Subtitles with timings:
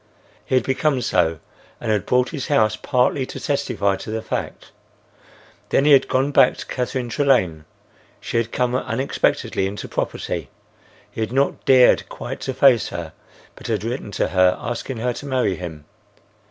[0.43, 1.37] He had become so
[1.79, 4.71] and had bought his house partly to testify to the fact.
[5.69, 7.65] Then he had gone back to Catherine Trelane.
[8.19, 10.49] She had come unexpectedly into property.
[11.11, 13.13] He had not dared quite to face her,
[13.55, 15.85] but had written to her, asking her to marry him.